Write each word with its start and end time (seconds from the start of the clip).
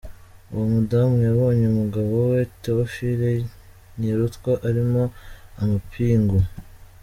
Uwo 0.51 0.63
mudame 0.73 1.17
yabonye 1.27 1.65
umugabo 1.67 2.13
we 2.31 2.39
Théophile 2.63 3.29
Ntirutwa 3.97 4.51
arimo 4.67 5.03
amapingu. 5.61 6.37